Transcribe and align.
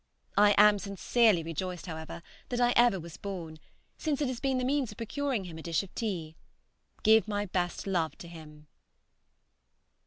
I 0.39 0.55
am 0.57 0.79
sincerely 0.79 1.43
rejoiced, 1.43 1.85
however, 1.85 2.23
that 2.49 2.59
I 2.59 2.73
ever 2.75 2.99
was 2.99 3.17
born, 3.17 3.59
since 3.99 4.19
it 4.19 4.29
has 4.29 4.39
been 4.39 4.57
the 4.57 4.65
means 4.65 4.89
of 4.91 4.97
procuring 4.97 5.43
him 5.43 5.59
a 5.59 5.61
dish 5.61 5.83
of 5.83 5.93
tea. 5.93 6.35
Give 7.03 7.27
my 7.27 7.45
best 7.45 7.85
love 7.85 8.17
to 8.17 8.27
him. 8.27 8.65